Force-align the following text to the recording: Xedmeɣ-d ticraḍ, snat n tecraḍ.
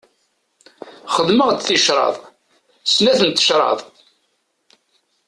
Xedmeɣ-d 1.13 1.59
ticraḍ, 1.65 2.15
snat 2.89 3.19
n 3.27 3.29
tecraḍ. 3.31 3.79